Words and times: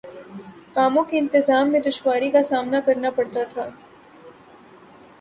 کاموں 0.73 1.03
کے 1.03 1.19
انتظام 1.19 1.71
میں 1.71 1.79
دشواری 1.79 2.31
کا 2.31 2.43
سامنا 2.43 2.79
کرنا 2.85 3.09
پڑتا 3.11 3.43
تھا 3.49 3.69